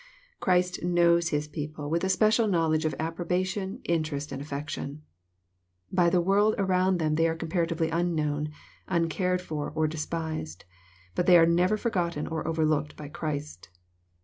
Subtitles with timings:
[0.39, 5.03] Christ ^^ knows" his people with a special knowledge of approbation, interest, and affection.
[5.91, 8.49] By the world around them they are comparatively unknown,
[8.87, 10.63] uncared for, or de« spised.
[11.13, 13.69] But they are never forgotten or overlooked by Christ.